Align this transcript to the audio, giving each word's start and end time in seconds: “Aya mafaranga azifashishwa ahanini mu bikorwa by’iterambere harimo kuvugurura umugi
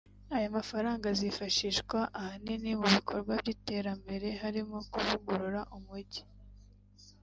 “Aya 0.35 0.49
mafaranga 0.57 1.03
azifashishwa 1.13 1.99
ahanini 2.19 2.71
mu 2.81 2.87
bikorwa 2.95 3.31
by’iterambere 3.41 4.27
harimo 4.41 4.77
kuvugurura 4.91 5.61
umugi 5.77 6.21